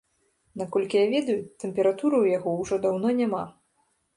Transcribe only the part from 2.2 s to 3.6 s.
ў яго ўжо даўно няма.